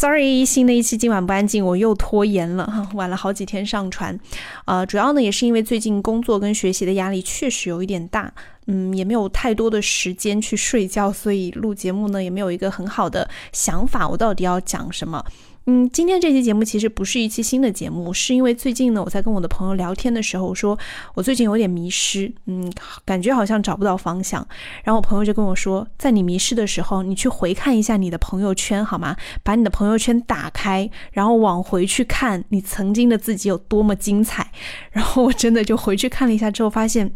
[0.00, 4.16] Sorry，新的一期今晚不安静，我又拖延了哈， 晚了好几天上传，
[4.64, 8.32] 呃，主要呢也是因为最近工作跟学习的压力确实有一点大，
[8.68, 15.24] 嗯，也没有太多的时间去睡觉，所以录节目呢也没有一个很好的想法，我到底要讲什么。
[15.66, 20.78] 嗯，今天这期节目其实不是一期新的节目，是因为最近呢，我在跟我的朋友聊天的时候，说
[21.14, 22.72] 我最近有点迷失，嗯，
[23.04, 24.46] 感觉好像找不到方向。
[24.84, 29.14] 然后我朋友就跟我说，在你迷失的时候，你去回看一下你的朋友圈好吗？
[29.42, 34.50] 把你的朋友圈打开，然后往回去看你曾经的自己有多么精彩。
[34.92, 37.12] 然后我真的就回去看了一下之后，发现。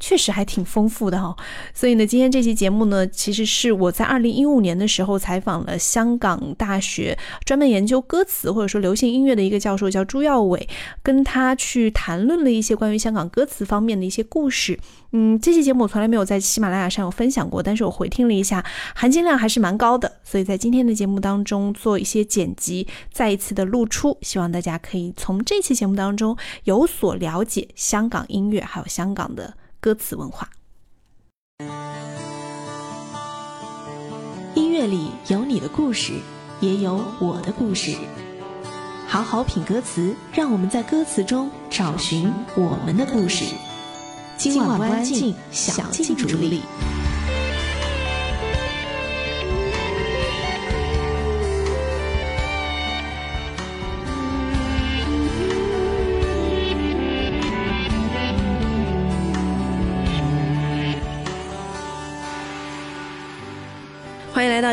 [0.00, 1.36] 确实还挺丰富的哈，
[1.74, 10.66] 所以呢，今天这期节目呢，其实是我在二零一五年的时候采访了香港大学专门研究歌词或者说流行音乐的一个教授，叫朱耀伟，
[11.02, 14.78] 跟他去谈论了一些关于香港歌词方面的一些故事。
[15.12, 29.54] 嗯，这期节目我从来没有在喜马拉雅上有分享过，但是我回听了一下，含金量还是蛮高的，所以在今天的节目当中做一些剪辑，再一次的露出，希望大家可以从这期节目当中有所了解香港音乐还有香港的。
[29.80, 30.46] 歌词文化，
[34.54, 36.12] 音乐里有你的故事，
[36.60, 37.96] 也有我的故事。
[39.08, 43.46] 好好品歌词，让我们在歌词中找寻我们的故事。
[44.36, 46.60] 今晚安静，小静主理。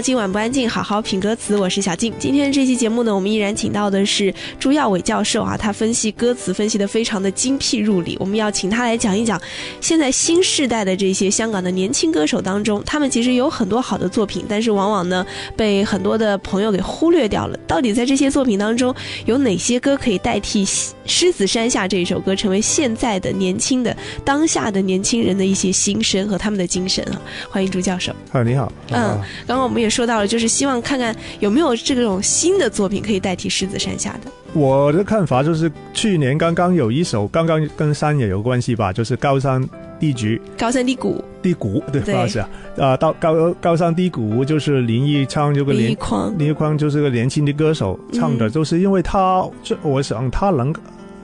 [0.02, 1.58] 今晚不安静，好好品歌词。
[1.58, 2.14] 我是小静。
[2.20, 8.16] 今天这期节目呢，我们依然请到的是朱耀伟教授啊，他分析歌词分析的非常的精辟入理。
[8.20, 9.42] 我们要请他来讲一讲，
[9.82, 17.58] 现在新时代的这些香港的年轻歌手当中，他们其实有很多好的作品，但是往往呢被很多的朋友给忽略掉了。
[17.66, 18.94] 到底在这些作品当中，
[19.26, 20.64] 有哪些歌可以代替
[21.06, 27.20] 《狮子山下》这一首歌，成为现在的年轻的当下的年轻人的一些心声和他们的精神啊？
[27.50, 28.14] 欢迎朱教授。
[28.32, 28.72] 哈，你好。
[28.92, 29.18] 嗯，
[29.48, 29.87] 刚刚我们也。
[29.90, 34.32] 说到了，就是希望看看有没有这种新的作品可以代替《狮子山下》的。
[34.54, 39.62] 我的看法就是，去年刚刚有一首，刚刚跟山也有关系吧，就是《高山
[40.00, 40.20] 低谷》。
[40.58, 41.24] 高山低谷。
[41.42, 45.96] 低谷，对，不好意思啊，啊，到高高山低谷就是林毅昌这个林
[46.38, 50.74] 林毅匡就是个年轻的歌手唱的，就是因为他，就我想他能。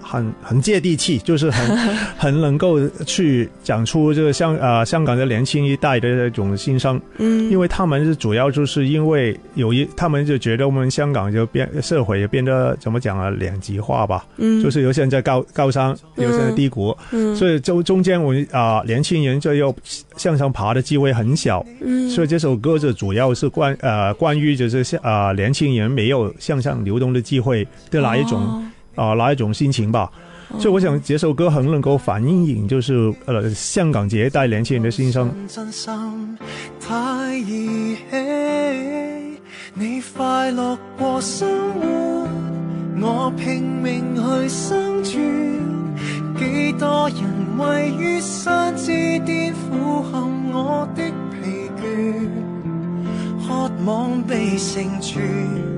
[0.04, 1.78] 很很接地气，就是很
[2.18, 2.78] 很能够
[3.08, 7.02] 去讲出这个香啊香港的年轻一代的那种心声。
[7.18, 14.26] 嗯，因为他们是主要就是因为有一，他们就觉得我们香港就变社会也变得怎么讲啊两极化吧。
[14.38, 16.96] 嗯，就是有些在高高山，有些在低谷。
[17.12, 19.74] 嗯，所以中中间我啊年轻人就又
[20.18, 21.66] 向上爬的机会很小。
[21.82, 28.44] 嗯，所以这首歌就主要是关呃关于就是啊年轻人没有向上流动的机会的哪一种。
[28.96, 30.12] 啊、哪一种心情吧。
[30.60, 33.12] 所以我想，这首歌很能够反映，影就是
[33.56, 35.34] 香港这一代年轻人的心声。
[35.48, 36.38] 真心
[36.80, 37.34] 太儿
[38.12, 39.40] 戏，
[39.74, 41.48] 你快乐过生
[41.80, 42.28] 活，
[43.02, 45.24] 我拼命去生存。
[46.38, 48.92] 几多人位于山之
[49.26, 49.76] 巅，俯
[50.12, 52.28] 瞰我的疲倦，
[53.48, 55.73] 渴望被成全。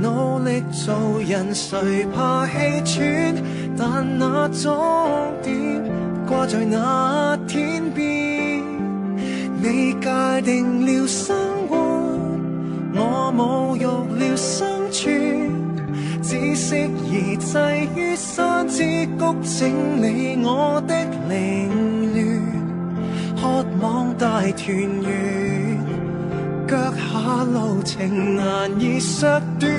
[0.00, 0.94] 努力做
[1.26, 3.34] 人，谁怕气喘？
[3.78, 4.76] 但那终
[5.42, 5.58] 点
[6.28, 8.04] 挂在那天边。
[9.58, 10.10] 你界
[10.44, 11.34] 定了生
[11.66, 11.76] 活，
[12.94, 15.50] 我侮辱了生存。
[16.22, 17.56] 只适宜滞
[17.94, 18.82] 于山之
[19.18, 20.94] 谷，整理我的
[21.28, 22.66] 凌乱，
[23.62, 25.65] 渴望大团圆。
[26.66, 29.28] 脚下路程难以缩
[29.60, 29.70] 短，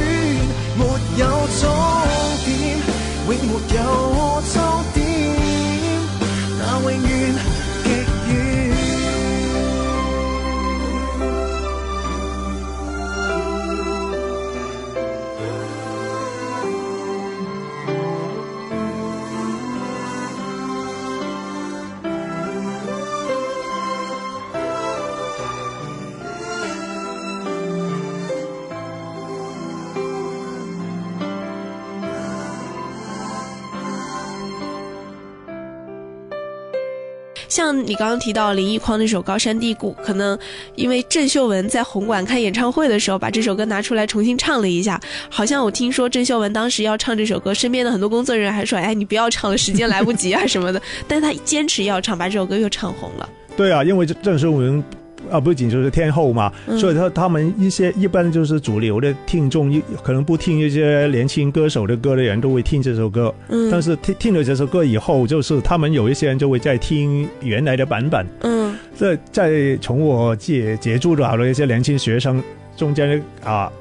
[37.88, 40.38] 你刚刚提到林奕匡那首《高山低谷》，可能
[40.76, 45.00] 因为郑秀文在红馆开演唱会的时候，把这首歌拿出来重新唱了一下。
[45.30, 50.82] 好像我听说郑秀文当时要唱这首歌，身边的很多工作人员还说：“哎，你不要唱，了，时间来不及啊什么的。
[51.08, 53.30] ”但是坚持要唱，把这首歌又唱红了。
[53.56, 54.84] 对啊，因为郑秀文。
[55.32, 59.70] 啊，不仅就是天后嘛，所以他他们一些一般就是主流的听众，
[60.04, 63.34] 可能不听一些年轻歌手的歌的人都会听这首歌。
[63.50, 68.26] 嗯，但是听听了这首歌以后，就是他们有一些人就会在听原来的版本。
[68.42, 72.42] 嗯，在在从我接接触到了一些年轻学生
[72.76, 73.72] 中间啊，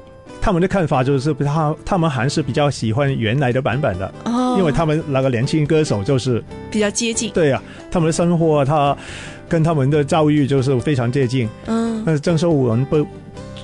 [0.41, 4.13] 他们的看法就是他他们还是比较喜欢原来的版本的，
[4.57, 7.31] 因为他们那个年轻歌手就是比较接近。
[7.31, 7.61] 对呀，
[7.91, 8.95] 他们的生活他。
[9.47, 11.47] 跟他们的遭遇就是非常接近。
[11.67, 13.05] 嗯，郑秀文不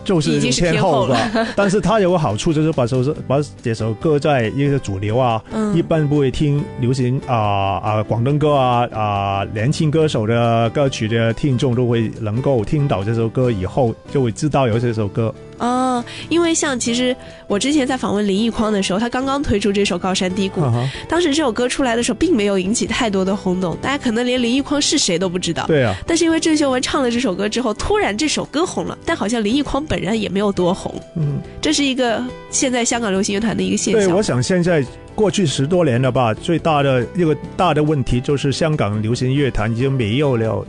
[0.03, 1.17] 就是天后吧？
[1.55, 7.35] 但是他有个好处，就是把首把这首歌在一个主流啊，嗯、一般不会听流行啊
[7.77, 15.33] 啊广东歌啊啊年轻歌手的歌曲的听众都会能够听到这首歌以后，就会知道有这首歌。
[15.61, 17.15] 哦，因为像其实
[17.47, 20.59] 我之前在访问林奕匡的时候，他刚刚推出这首《高山低谷》，
[21.07, 25.63] 当时这首歌出来的时候并没有引起太多的轰动，大家可能连林奕匡是谁都不知道。
[25.67, 25.93] 对啊。
[26.07, 30.91] 但是因为郑秀文唱了这首歌之后，突然这首歌红了，但好像林奕匡本人也没有多红。
[31.15, 31.39] 嗯。
[31.61, 34.03] 这是一个现在香港流行乐坛的一个现象。
[34.03, 40.65] 对，我想现在过去十多年了吧，最大的一个大的问题就是香港流行乐坛已经没有了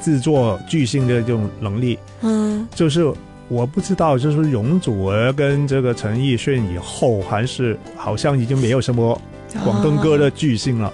[0.00, 1.98] 制作巨星的这种能力。
[2.22, 2.64] 嗯。
[2.76, 3.12] 就是。
[3.48, 9.20] 我不知道，就是容祖儿跟这个陈奕迅以后还是好像已经没有什么
[9.64, 10.92] 广东歌的巨星了。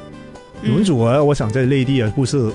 [0.63, 2.53] 容祖儿，我想在内地也不是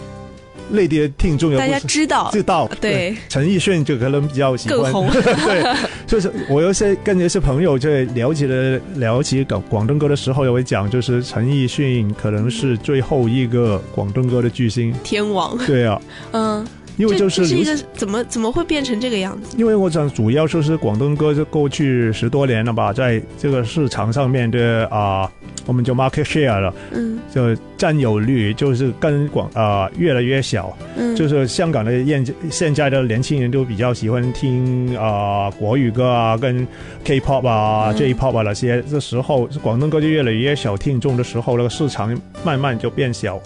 [0.69, 2.69] 内地听众也大家知道知道。
[2.79, 15.57] 对，陈奕迅就可能比较喜欢， 对，就是我有些跟一些朋友在了解的了解广广东歌的时候，也会讲就是陈奕迅可能是最后一个广东歌的巨星，天王。
[15.65, 15.99] 对啊，
[16.33, 16.63] 嗯。
[16.97, 19.55] 因为就是一个怎么怎么会变成这个样子？
[19.57, 25.31] 因为我想主要就是广东歌，就过去十多年了吧，在这个市场上面的啊，
[25.67, 36.67] 我们就 market share 了，嗯，就占有率就是跟广啊越来越小，嗯，就是香港的现现在的年轻人都比较喜欢听啊国语歌啊，跟
[37.03, 43.39] K-pop 啊、J-pop 啊那些，这时候广东歌就越来越小，听众的时候，那个市场慢慢就变小，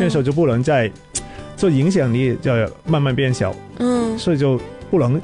[0.00, 0.90] 变小就不能再。
[1.58, 4.58] 这影响力就要慢慢变小，嗯，所以就
[4.92, 5.20] 不能，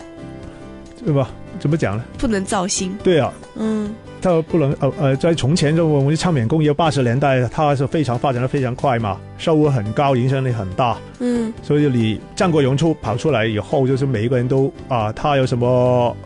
[1.05, 1.31] 对吧？
[1.61, 2.03] 怎么讲呢？
[2.19, 2.99] 不能造星。
[3.05, 11.55] 对啊，嗯，他不能呃呃，在从前就我们唱片工业八十年代，他是非常发展的非常快嘛，收入很高，影响力很大，嗯。
[11.63, 16.17] 所以你战国荣出跑出来以后，就是每一个人都啊，他有什么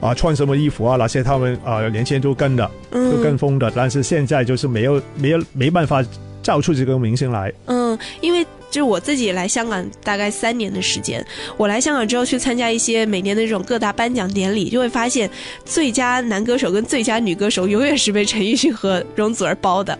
[0.00, 3.72] 啊，穿什么衣服啊那些，他们啊年轻人都跟的，都跟风的。
[3.76, 6.04] 但是现在就是没有没有没办法
[6.42, 8.44] 造出这个明星来，嗯，因为。
[8.70, 11.24] 就我自己来香港大概三年的时间，
[11.56, 15.28] 我来香港之后去参加一些每年的这种各大颁奖典礼，就会发现
[15.64, 19.96] 最佳男歌手跟最佳女歌手永远是被陈奕迅和容祖儿包的。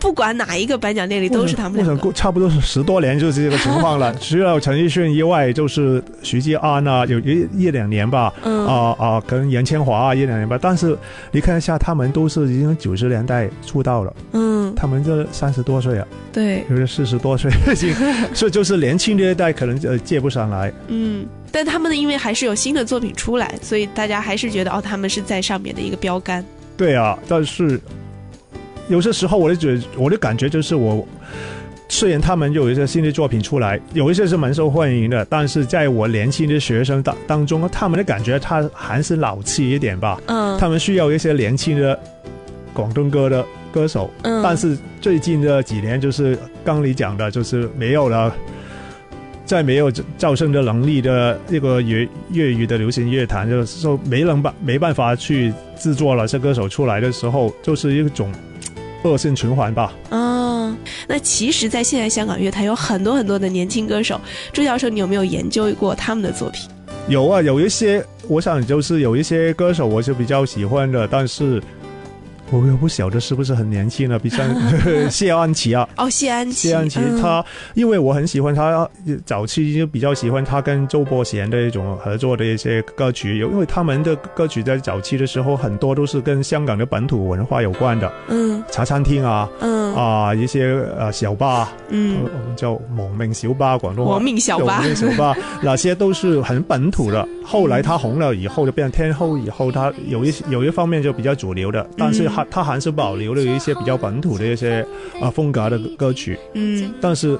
[0.00, 1.78] 不管哪一个颁奖典礼，都是他们。
[2.14, 8.32] 差不多是十多年就是这个情况了，除 了陈奕迅以外，就是徐继安啊，有一一两年吧。
[8.42, 10.58] 嗯啊啊，跟杨千华一两年吧。
[10.60, 10.96] 但是
[11.30, 17.94] 你看一下，他们都是已经九十年代出道了，嗯，他们就三十多岁了，对，有些四十多岁 已经，
[18.34, 20.72] 所以就是年轻一代可能呃接不上来。
[20.88, 26.42] 嗯，但他们呢，因为还是有新的作品出来，所以大家还是觉得哦，他们是在上面的一个标杆。
[26.74, 27.78] 对啊，但是。
[28.90, 31.06] 有些时候，我的觉，我的感觉就是，我
[31.88, 40.20] 虽然他们有一些新的作品出来，有一些是蛮受欢迎的，但是在我年轻的学生当当中，他们的感觉他还是老气一点吧。
[40.26, 40.58] 嗯。
[40.58, 41.96] 他们需要一些年轻的
[42.72, 44.10] 广东歌的歌手。
[44.24, 44.42] 嗯。
[44.42, 48.34] 但是最近的几年，就是刚你讲的，就是没有了，
[49.46, 56.26] 再没有造声的能力的一个粤粤语的流行乐坛，就是说没能办没办法去制作了。
[56.26, 58.32] 这歌手出来的时候，就是一种。
[59.02, 59.92] 恶性循环吧。
[60.10, 60.76] 嗯，
[61.08, 64.20] 那其实，在现在香港乐坛有很多很多的年轻歌手。
[64.52, 66.68] 朱教授，你有没有研究过他们的作品？
[67.08, 71.62] 有啊，有一些，我想就是有一些歌手我是比较喜欢的，但是。
[72.52, 74.46] 我也不晓得是不是很年轻了，比上
[75.10, 75.88] 谢安琪啊。
[75.96, 76.68] 哦，谢安琪。
[76.68, 78.88] 谢安琪，他，因为我很喜欢他，
[79.24, 88.12] 早期就比较喜欢他跟周伯贤的一种合作的一些歌曲，有因为他们的歌曲在早期的时候很多都是跟香港的本土文化有关的。
[88.28, 88.62] 嗯。
[88.70, 89.48] 茶餐厅啊。
[89.60, 89.94] 嗯。
[89.94, 91.68] 啊，一些呃小巴。
[91.90, 92.18] 嗯。
[92.56, 94.64] 叫亡命小巴，广东亡命小巴。
[94.78, 97.26] 亡命小巴， 那些都是很本土的。
[97.44, 102.28] 后来他红了以后，就变成天后以后，他有一有一方面就比较主流的，但是。
[102.50, 104.86] 他还是保留了一些比较本土的一些
[105.20, 107.38] 啊风格的歌曲，嗯，但是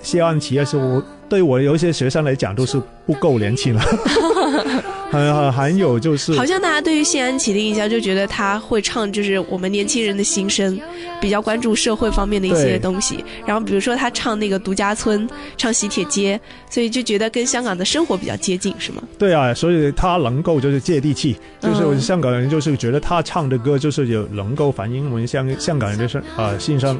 [0.00, 3.82] 谢安琪也是我对我有一些学生来讲都是不够年轻了。
[5.10, 10.78] 很很还有就是，好像大家对于谢安琪的印象就觉得他会唱就是我们年轻人的心声，
[11.20, 13.24] 比较关注社会方面的一些东西。
[13.46, 16.38] 然后比如说他唱那个《独家村》、唱《喜帖街》，
[16.72, 19.02] 所以就觉得跟香港的生活比较接近，是吗？
[19.18, 26.98] 对啊，所以他能够就是接地气，就是香港人就是觉得他唱的歌就是有能够反映我们香香港人的生啊心声。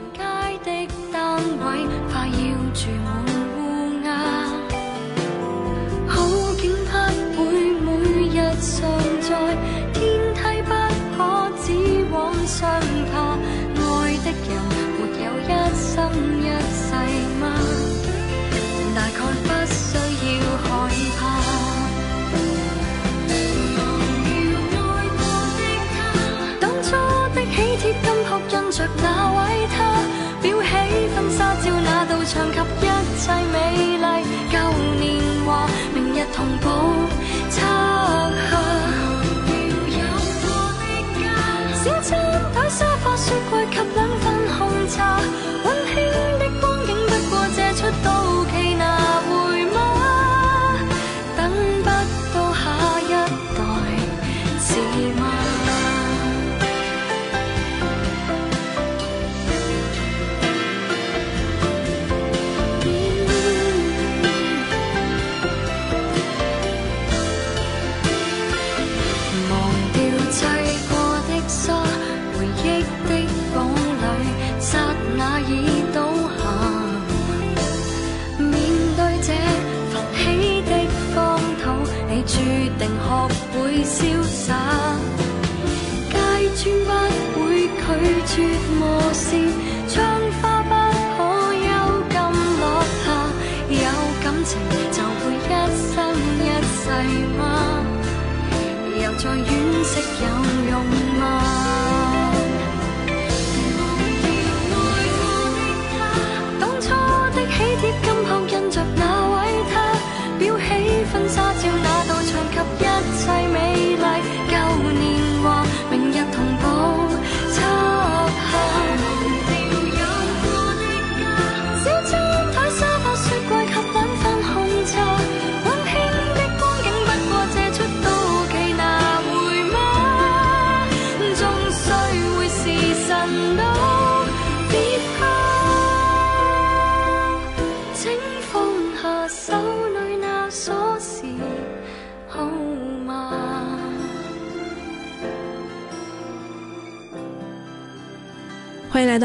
[89.31, 89.68] 心。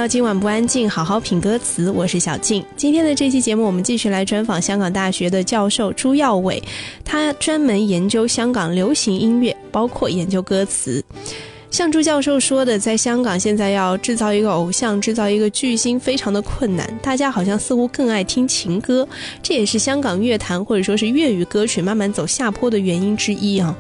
[0.08, 1.90] 今晚不安静，好好品歌词。
[1.90, 2.64] 我是小静。
[2.76, 6.62] 今天的这期节目，我们继续来专访香港大学的教授朱耀伟，
[7.06, 11.02] 他专门研究香港流行音乐，包括研究歌词。
[11.72, 16.86] 像朱教授说的，在香港现在要制造一个偶像，制造一个巨星，非常的困难。
[17.02, 19.08] 大家好像似乎更爱听情歌，
[19.42, 23.76] 这也是香港乐坛或者说是粤语歌曲慢慢走下坡的原因之一啊。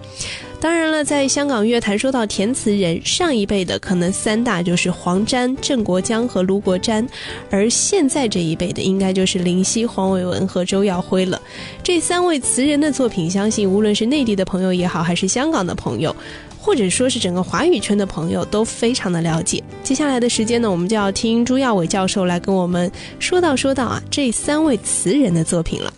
[0.63, 7.05] 当然了，在香港乐坛说到填词人，上一辈的可能三大就是黄沾、郑国江和卢国沾，
[7.51, 11.41] 而现在这一辈的应该就是林夕、黄伟文和周耀辉了。
[11.83, 16.15] 这三位词人的作品，相信无论是内地的朋友也好，还是香港的朋友，
[16.61, 19.61] 或者说是整个华语圈的朋友，都非常的了解。
[19.83, 22.89] 接下来的时间呢，我们就要听朱耀伟教授来跟我们
[23.19, 25.93] 说道说道啊这三位词人的作品了。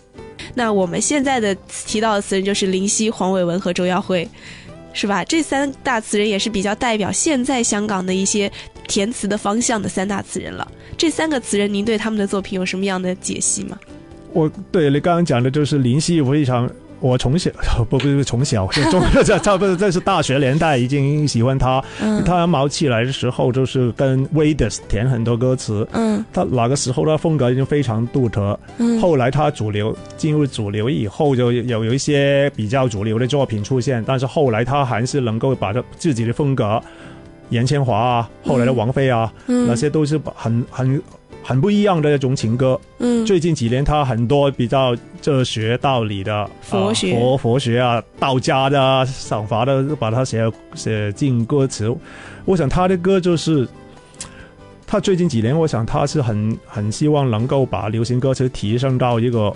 [0.54, 1.54] 那我们现在的
[1.86, 4.28] 提到的词人就是林夕、黄伟文和周耀辉，
[4.92, 5.24] 是吧？
[5.24, 8.50] 这三大词人也是比较代表现在香港的一些
[8.86, 10.66] 填词的方向的三大词人了。
[10.96, 13.78] 这三个词人，您对他们的作品有什么样的解析吗？
[14.32, 16.68] 我对你刚刚讲的，就是林夕，我非常。
[17.00, 17.50] 我从小
[17.90, 21.82] 不不不，从小就中这这不这是大学年代已经喜欢他，
[22.24, 25.86] 他毛起来的时候就是跟 Wade s 填很多歌词，
[26.32, 28.58] 他那个时候的风格已经非常独特。
[29.00, 36.82] 后来他主流进入主流以后，就有有一些比较主流的作品出现，但是后来他还是能够把他自己的风格，
[37.50, 41.02] 杨千华啊，后来的王菲啊，那些都是很很。
[41.46, 42.78] 很不一样的那种情歌。
[42.98, 51.94] 嗯，最近几年他很多比较哲学道理的佛学、佛佛学啊、道家的、赏罚的，把它写写进歌词。
[52.44, 53.66] 我想他的歌就是，
[54.88, 59.54] 他最近几年，我想他是很很希望能够把流行歌词提升到一个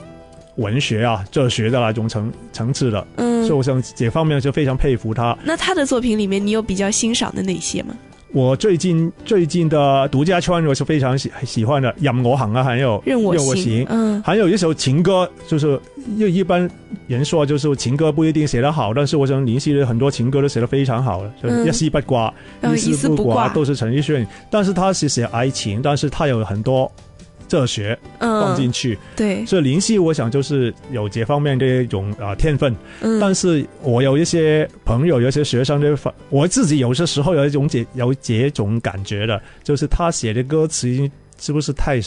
[0.58, 3.04] 文学啊、哲学的那种层层次的。
[3.16, 5.36] 嗯，所以我想这方面是非常佩服他。
[5.42, 7.96] 那他的作品里面，你有比较欣赏的哪些吗？
[8.32, 15.78] 我最近最近的独家圈我是非常喜喜欢的，任我行啊，还有任我行，嗯，还有一首情歌，就是
[16.16, 16.68] 又一般
[17.08, 21.32] 人说就是情歌不一定写得好，但是我想林夕的很多情歌都写的非常好了，
[21.66, 22.32] 一丝不挂，
[22.74, 26.90] 一丝不挂都是陈奕迅，但是他是写爱情，但是他有很多。
[27.50, 32.72] 哲学放进去，对，所以林夕我想就是有这方面的一种啊天分。
[33.00, 41.98] 嗯，但是我有一些朋友，有些学生，这我自己有些时候有一种这有这种感觉的，就是他写的歌词是不是太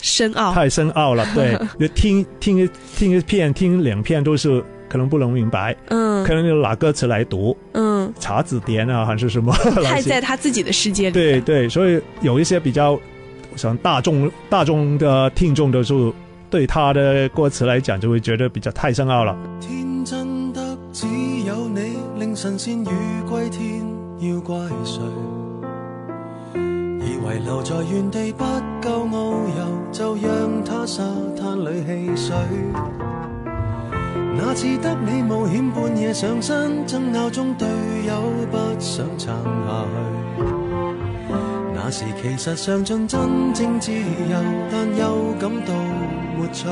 [0.00, 1.26] 深奥、太深奥了？
[1.34, 5.74] 对，就 听听一听一片、听两片都是可能不能明白。
[5.88, 7.56] 嗯，可能拿歌词来读。
[7.72, 9.52] 嗯，查字典啊，还是什么？
[9.82, 11.10] 太在他自己的世界里。
[11.10, 12.96] 对对，所以有一些比较。
[13.56, 16.12] 想大众大众的听众就是
[16.50, 21.06] 对他的歌词来讲就会觉得比较太深奥了天真得只
[21.46, 22.86] 有你令神仙鱼
[23.28, 23.80] 归天
[24.20, 25.00] 要怪谁
[26.56, 28.44] 以为留在原地不
[28.82, 31.02] 够遨游就让它沙
[31.38, 31.80] 滩里
[32.16, 32.34] 戏水
[34.36, 37.66] 那次得你冒险半夜上山争拗中队
[38.06, 38.14] 友
[38.50, 39.28] 不想撑
[40.38, 40.53] 下去
[41.84, 44.38] 那时其实尝尽真正自由，
[44.72, 45.74] 但又感到
[46.38, 46.66] 没趣。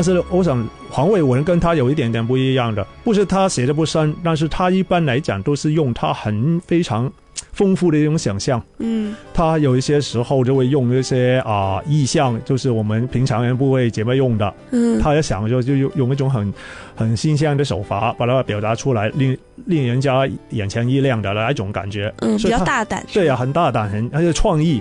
[0.00, 7.12] 但是我想，黄伟文跟他有一点点不一样的，不是他写的不深，但是他一般来讲都是用他很非常
[7.52, 16.54] 丰富的一种想象，嗯，他有一些时候就会用一些啊意象，就是我们平常人不会怎么用的，嗯，他也想着就用用一种很
[16.94, 24.80] 很新鲜的手法把它表达出来，令令人家眼前一亮的那一种感觉，嗯，比较大胆，对呀，很大胆，很而且创意。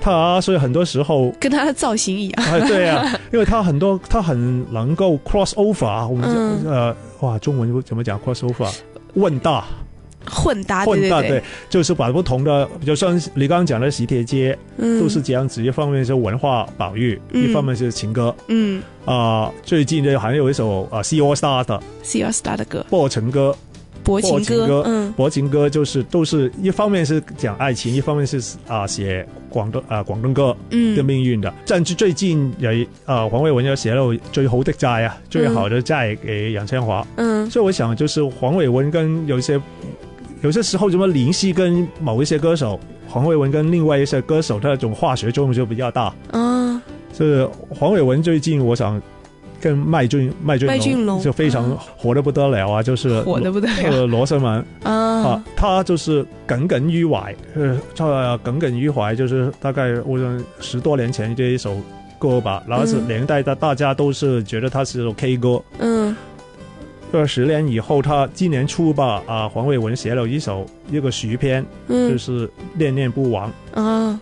[0.00, 8.72] 他所以很多时候跟他的造型一样，哎，对呀， 因为他很多他很能够 cross over，我们讲呃，哇，中文怎么讲 cross over？
[9.14, 9.64] 混搭，
[10.24, 23.54] 混搭，混搭，对，就是把不同的，比如像你刚刚讲的喜帖街，嗯，都是这样，子，一方一些文化保育，一方面是情歌，嗯，啊，最近的像有一首啊，See All s t a r 的 s e e All s t a r 的歌，破城歌。
[24.18, 31.52] 薄情歌》，嗯，《薄情歌》就是都是一方面是讲爱情，一方面是啊写广东啊广东歌的命运的。
[31.66, 37.06] 甚至最近有一啊黄伟文又写了《最好的债》啊，《最好的债》给杨千华。
[37.16, 39.60] 嗯，所以我想就是黄伟文跟有一些
[40.42, 46.12] 有些时候什么联系跟某一些歌手，黄伟文跟另外一些歌手的那种化学作用就比较大。
[46.32, 46.82] 啊，
[47.16, 49.00] 是黄伟文最近我想。
[49.60, 54.06] 跟麦俊麦俊龙就非常火的不得了啊，就是火的不得了。
[54.06, 60.18] 罗生门啊，他就是耿耿于怀，呃，他耿耿于怀，就是大概我
[60.60, 61.76] 十多年前这一首
[62.18, 66.16] 歌吧，然后是年代大大家都是觉得他是首 K 歌，嗯。
[67.12, 74.20] 二十年以后，他今年初吧，啊，黄伟文写了一首一个续篇，就是念念不忘啊。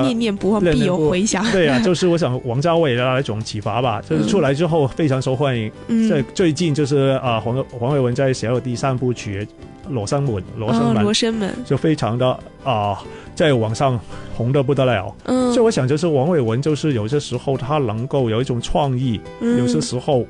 [0.00, 1.44] 念念不忘，必有回响。
[1.50, 4.00] 对啊，就是我想王家卫的那种启发吧。
[4.08, 5.70] 就是出来之后非常受欢迎。
[5.88, 6.08] 嗯。
[6.08, 9.44] 在最近就是啊，黄黄伟文在写第三部曲
[9.90, 10.34] 《罗生门》。
[10.56, 11.02] 罗生门。
[11.02, 11.52] 罗生门。
[11.64, 12.98] 就非常的啊，
[13.34, 13.98] 在网上
[14.34, 15.14] 红的不得了。
[15.24, 15.52] 嗯。
[15.52, 20.24] 所以我想，就是王伟文，就是有些时候他能够有一种创意，有些时候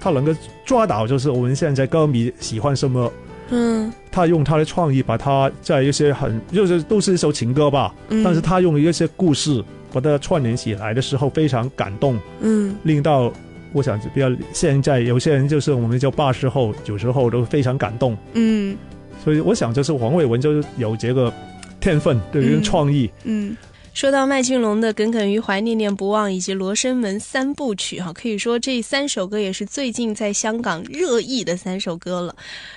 [0.00, 0.32] 他能够
[0.64, 3.10] 抓到，就是我们现在歌迷喜欢什么。
[3.50, 12.18] 嗯，他用他的创意，把他在一些很，就是都是一首情歌吧，但是他用一些故事把它串联起来的时候，非常感动。
[12.40, 13.32] 嗯，令到
[13.72, 18.16] 我想比较现在有些人就是我们叫八十后，有时候都非常感动。
[18.34, 18.76] 嗯，
[19.24, 21.32] 所以我想就是黄伟文就有这个
[21.80, 23.10] 天分，对于创意。
[23.24, 23.54] 嗯。
[23.92, 32.34] 说到麦浚龙的《耿耿于怀》《念念不忘》以及《罗生门》三部曲，哈，可以说这三首歌也是最近在香港热议的三首歌了。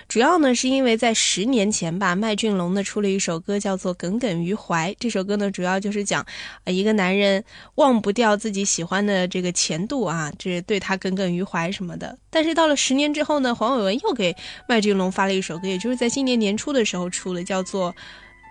[0.10, 6.26] 主要呢，是因为在十年前吧，麦浚龙呢出了一首歌叫做《耿耿于怀》，这首歌呢主要就是讲，
[6.64, 7.44] 呃，一个男人
[7.76, 12.18] 忘不掉自己喜欢的这个前度啊，这对他耿耿于怀什么的。
[12.32, 14.36] 但是到了十年之后呢，黄伟文又给
[14.68, 17.92] 麦浚龙发了一首歌，也就是在今年年初的时候出了，叫做《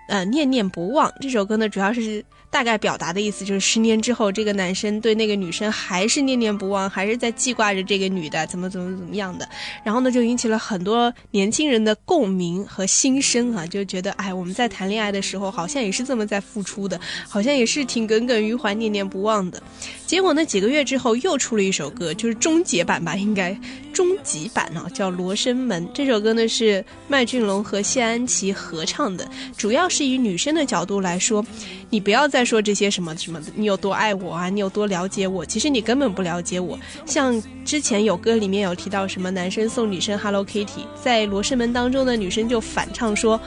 [0.08, 1.10] 呃念念不忘》。
[1.20, 2.24] 这首歌呢，主要是。
[2.52, 9.48] 大概表达的意思就是，十年之后，这个男生对那个女生还是念念不忘，还是在记挂着这个女的怎么怎么怎么样的。
[9.82, 19.60] 然后呢，就引起了很多年轻人的共鸣和心声啊，就觉得哎，我们在谈恋爱的时候好像也是这么在付出的，好像也是挺耿耿于怀、念念不忘的。
[20.06, 23.58] 结果呢，几个月之后又出了一首歌，就是终结版吧，应该
[23.94, 25.88] 终极版呢，叫《罗生门》。
[25.94, 31.42] 这首歌呢是麦浚龙和谢安琪合唱的，主要是以女生的角度来说，
[31.88, 32.41] 你不要再。
[32.44, 34.48] 说这些什么什么，你有多爱我啊？
[34.48, 35.44] 你有多了解我？
[35.44, 36.78] 其实你根本不了解我。
[37.06, 43.40] 像之前有歌里面有提到什么男生送女生 Hello Kitty，在《罗生门》当中的女生就反唱说，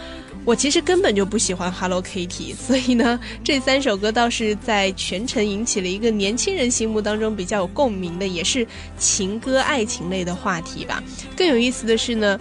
[0.44, 2.54] 我其实根本就不喜欢 Hello Kitty。
[2.56, 8.66] 所以呢，这三首歌倒是在全程引起了一个年轻人心目当中比较有共鸣的，也是
[8.98, 11.04] 情歌、爱情类的话题吧。
[11.36, 12.40] 更有意思的是呢，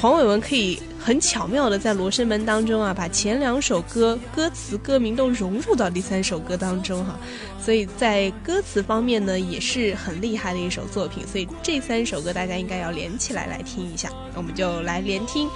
[0.00, 0.80] 黄伟文可以。
[1.02, 7.18] 很巧妙的在《罗生门》当中啊，把前两首歌歌词、歌名都融入到第三首歌当中哈，
[7.58, 15.48] 所以在歌词方面呢也是很厉害的一首作品，所以这三首歌大家应该要连起来来听一下，我们就来连听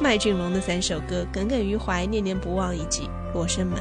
[0.00, 3.80] 麦浚龙的三首歌，《耿耿于怀》、《念念不忘》以及《罗生门》。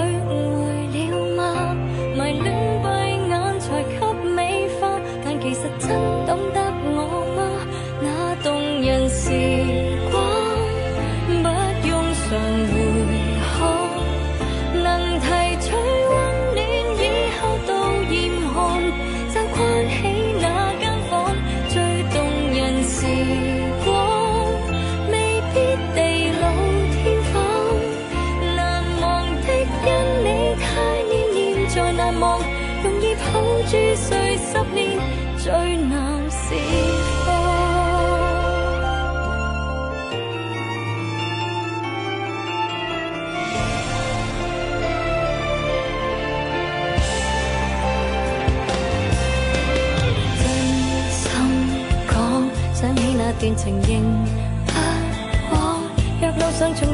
[53.42, 54.24] 恋情仍
[54.66, 55.82] 不枉，
[56.20, 56.72] 若路上。
[56.76, 56.91] 重。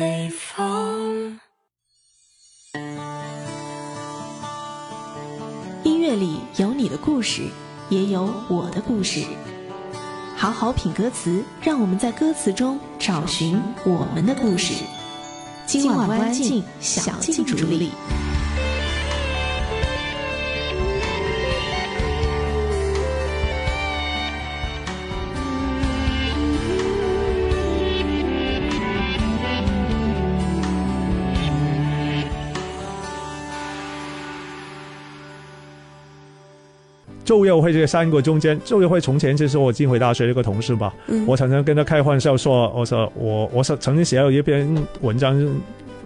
[0.00, 1.38] 地方。
[5.84, 7.42] 音乐里有你的故事，
[7.88, 9.22] 也有我的故事。
[10.36, 14.74] 好好品歌词，让我们在歌词中找寻我们的故事。
[15.66, 17.90] 今晚安静，小静主理。
[37.28, 40.90] 周耀辉这三个中间，周耀辉从前就是我金回大学的一个同事吧。
[41.08, 45.38] 嗯，我常常跟他开玩笑说，我说我我是曾经写了一篇文章，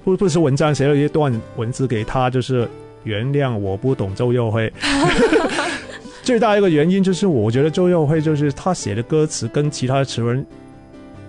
[0.03, 2.67] 不不是文章，写了一段文字给他，就是
[3.05, 4.69] 原谅我不懂周耀辉。
[6.25, 10.45] 最大一个原因就是，我觉得周耀辉就是他写的歌词跟其他词文。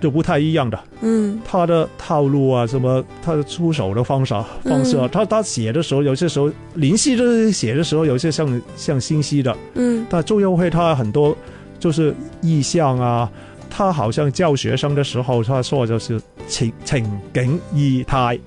[0.04, 11.34] 就不太一样的，嗯，他的套路啊，什么他的出手的方法方式，啊，他他写的时候，有些时候林夕的写的时候，有些像像信息的，嗯，但周耀辉他很多
[11.80, 13.32] 就是意象啊，
[13.70, 18.38] 他好像教学生的时候，他说就是情情景意态，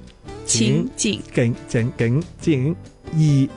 [0.45, 2.77] 情景景景景景
[3.15, 3.49] 意，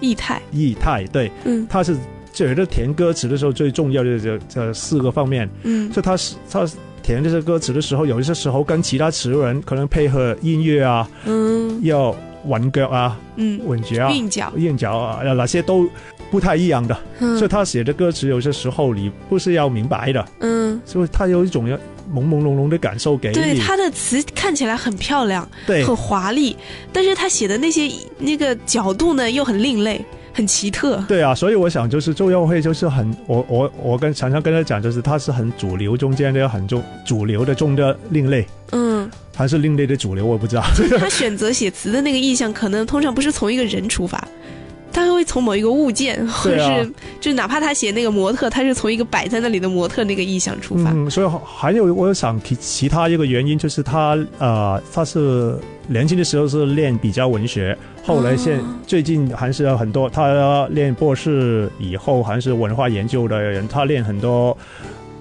[0.00, 1.96] 意态意态，对，嗯，他是
[2.32, 6.66] 觉得填歌词的时候最重要的这这四个方面，嗯，所以他是他。
[7.04, 14.06] 填这些歌词的时候，有一些时候跟其他词人可能配合音乐啊，嗯，要稳脚啊，嗯，韵脚
[14.48, 15.86] 啊，韵脚啊，哪些都
[16.30, 16.96] 不太一样的，
[17.36, 21.78] 所以他写的歌词有些时候你不是要明白的，嗯，所以他有一种要。
[22.14, 23.34] 朦朦胧胧的感受给你。
[23.34, 26.54] 对他的词看起来很漂亮，对，很华丽，
[26.92, 30.04] 但是他写的那些那个角度呢，又很另类。
[30.34, 40.62] 很奇特，对啊，所以我想就是周耀辉就是很我我我跟常常跟他讲，就是他是很主流中间的很重主流的中的另类，嗯，他是另类的主流，我不知道。
[40.98, 44.26] 他选择写词的那个意向，可能通常不是从一个人出发。
[44.94, 50.90] 他会从某一个物件，或是就哪怕他写那个模特，他是从一个摆在那里的模特那个意象出发。
[50.94, 64.56] 嗯，所以还有我想提其他一个原因，就是他呃，他是年轻的时候是练比较文学，后来现最近还是很多他练博士以后还是文化研究的人，他练很多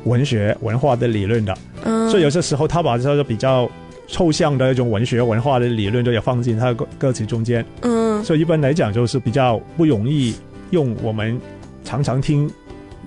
[0.03, 1.57] 文学文化的理论的。
[1.85, 3.67] 嗯，所以有些时候他把这个比较。
[4.13, 7.65] 抽象的一种文学文化的理论，都要放进他的歌歌词中间。
[7.81, 10.35] 嗯，所以一般来讲，就是比较不容易
[10.69, 11.41] 用我们
[11.83, 12.47] 常常听。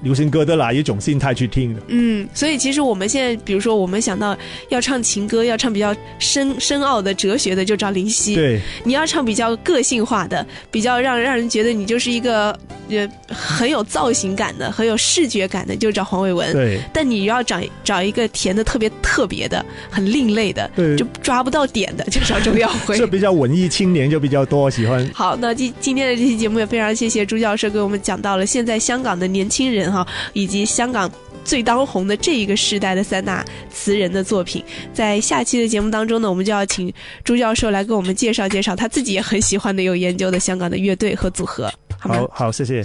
[0.03, 1.81] 流行歌的哪一种心态去听的？
[1.89, 4.37] 嗯，所以其实我们现在，比如说我们想到
[4.69, 12.53] 要唱情歌，要唱比较深深奥的哲学的，就找林夕；对，你要唱比较个性化的，比较让让人觉得你就是一个
[12.91, 22.97] 呃很有造型感的、很有视觉感的，就找黄伟文；对，但你要找找一个甜的特别特别的、很另类的，就抓不到点的，就找周耀辉。
[22.99, 25.09] 这比较文艺青年就比较多喜欢。
[25.15, 29.86] 好，那今今天的这期节目也非常谢谢朱教授给我们讲到了现在香港的年轻人。
[30.33, 31.11] 以及香港
[31.45, 34.63] 最当红的这一个时代的三大词人的作品，
[34.93, 36.93] 在下期的节目当中呢，我们就要请
[37.25, 41.73] 朱教授来给我们介绍介绍他自己也很喜欢的有研究的香港的乐队和组合。
[41.99, 42.85] 好好，谢谢。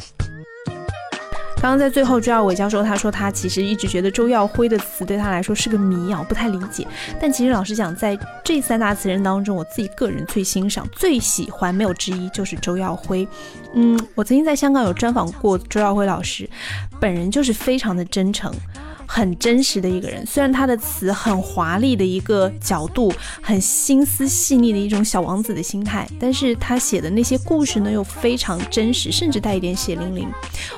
[1.62, 6.88] 刚刚在最后，朱耀伟教授他说，他其实一直觉得周耀辉的词对他来说是个谜啊，不太理解。
[7.20, 13.28] 但其实老实讲，在这三大词人当中，我自己个人最欣赏、最喜欢没有之一就是周耀辉。
[13.76, 16.50] 嗯，我曾经在香港有专访过周耀辉老师，
[17.00, 18.52] 本人就是非常的真诚。
[19.14, 30.30] 很真实的一个人，虽然他的词很华丽的一个角度，很心思细腻的一种小王子的心态，但是他写的那些故事呢又非常真实，甚至带一点血淋淋。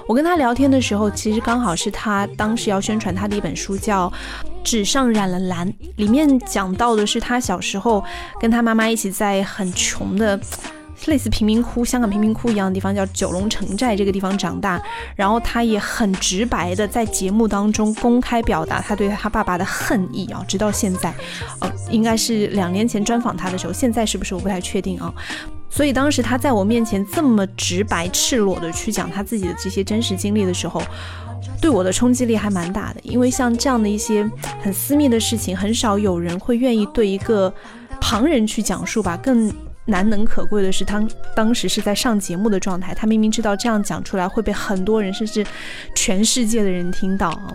[0.07, 4.09] 我跟他聊天的时候，其实刚好是他当时要宣传他的一本书，叫
[4.63, 8.03] 《纸上染了蓝》，里面讲到的是他小时候
[8.39, 10.41] 跟他妈妈一起在很穷的。
[11.09, 14.81] 类似贫民窟，香港贫民窟一样的地方叫九龙城寨这个地方长大，
[15.15, 21.13] 然后他也很直白的在节目当中公开表达他对他爸爸的恨意啊，直到现在，
[21.59, 25.13] 呃，应该是两年前专访他的时候，现在是不是我不太确定啊。
[25.69, 30.81] 所以当时他在我面前这么直白赤裸的去讲他自己的这些真实经历的时候，
[31.59, 34.29] 对我的冲击力还蛮大的，因为像这样的一些
[34.61, 37.51] 很私密的事情，很少有人会愿意对一个
[37.99, 39.51] 旁人去讲述吧，更。
[39.85, 41.05] 难能可贵的是，他
[41.35, 45.45] 当时是在上节目的状态，他明明知道这样讲出来会被很多人，甚至
[45.93, 47.53] 全世界的人听到啊。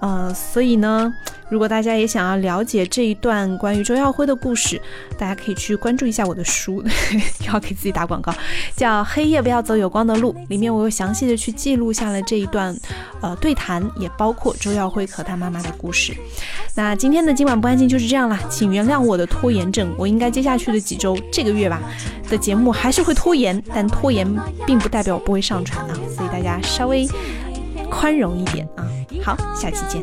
[0.00, 1.12] 呃，所以呢，
[1.50, 4.80] 如果大家也想要了解这一段关于周耀辉的故事，
[5.18, 6.82] 大家可以去关注一下我的书，
[7.46, 8.34] 要给自己打广告，
[8.74, 12.74] 叫《黑夜不要走有光的路》，里面我又详细的去记录下了这一段，
[13.20, 16.14] 呃，对谈，也包括周耀辉和他妈妈的故事。
[16.74, 21.78] 那今天的今晚不安静就是这样啦，请原谅我的拖延症，我应该接下去的几周，这个月吧
[22.30, 24.26] 的节目还是会拖延，但拖延
[24.66, 27.06] 并不代表我不会上传呢，所以大家稍微。
[27.90, 28.88] 宽容一点啊！
[29.24, 30.00] 好，下期见。